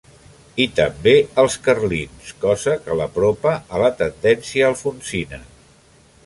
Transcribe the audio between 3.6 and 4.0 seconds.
a la